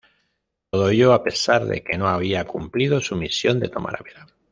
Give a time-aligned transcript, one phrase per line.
[0.71, 4.25] Todo ello a pesar de que no había cumplido su misión de tomar Ávila.